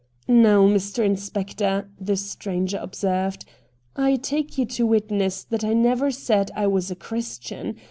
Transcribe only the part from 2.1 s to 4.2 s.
stranger observed,' I